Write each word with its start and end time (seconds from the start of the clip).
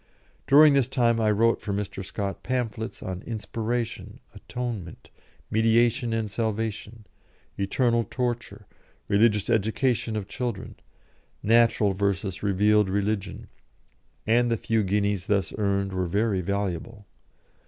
During 0.47 0.73
this 0.73 0.87
time 0.87 1.21
I 1.21 1.29
wrote 1.29 1.61
for 1.61 1.73
Mr. 1.73 2.03
Scott 2.03 2.41
pamphlets 2.41 3.03
on 3.03 3.21
Inspiration, 3.21 4.19
Atonement, 4.33 5.11
Mediation 5.51 6.11
and 6.11 6.31
Salvation, 6.31 7.05
Eternal 7.59 8.07
Torture, 8.09 8.65
Religious 9.07 9.47
Education 9.47 10.15
of 10.15 10.27
Children, 10.27 10.73
Natural 11.43 11.93
v. 11.93 12.13
Revealed 12.41 12.89
Religion, 12.89 13.47
and 14.25 14.49
the 14.49 14.57
few 14.57 14.81
guineas 14.81 15.27
thus 15.27 15.53
earned 15.59 15.93
were 15.93 16.07
very 16.07 16.41
valuable. 16.41 17.05